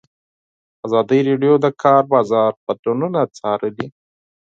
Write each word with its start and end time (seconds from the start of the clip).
ازادي 0.85 1.19
راډیو 1.27 1.53
د 1.59 1.61
د 1.65 1.67
کار 1.83 2.03
بازار 2.13 2.51
بدلونونه 2.65 3.19
څارلي. 3.37 3.87